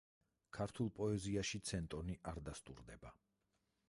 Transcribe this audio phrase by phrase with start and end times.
[0.57, 3.13] ქართულ პოეზიაში ცენტონი არ დასტურდება.